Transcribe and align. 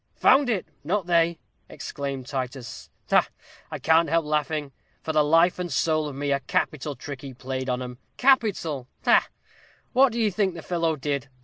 "Found 0.15 0.49
it 0.49 0.65
not 0.83 1.05
they!" 1.05 1.37
exclaimed 1.69 2.25
Titus. 2.25 2.89
"Ha, 3.11 3.21
ha! 3.21 3.29
I 3.69 3.77
can't 3.77 4.09
help 4.09 4.25
laughing, 4.25 4.71
for 5.03 5.13
the 5.13 5.23
life 5.23 5.59
and 5.59 5.71
sowl 5.71 6.07
of 6.07 6.15
me; 6.15 6.31
a 6.31 6.39
capital 6.39 6.95
trick 6.95 7.21
he 7.21 7.35
played 7.35 7.69
'em, 7.69 7.99
capital 8.17 8.87
ha, 9.05 9.19
ha! 9.19 9.27
What 9.93 10.11
do 10.11 10.19
you 10.19 10.31
think 10.31 10.55
the 10.55 10.63
fellow 10.63 10.95
did? 10.95 11.29